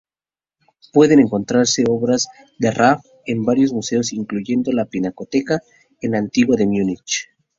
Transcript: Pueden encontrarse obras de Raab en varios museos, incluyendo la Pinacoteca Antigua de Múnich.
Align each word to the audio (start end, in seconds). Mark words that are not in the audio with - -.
Pueden 0.93 1.19
encontrarse 1.19 1.83
obras 1.87 2.27
de 2.57 2.71
Raab 2.71 3.01
en 3.27 3.43
varios 3.45 3.71
museos, 3.71 4.13
incluyendo 4.13 4.71
la 4.71 4.85
Pinacoteca 4.85 5.59
Antigua 6.11 6.55
de 6.57 6.65
Múnich. 6.65 7.27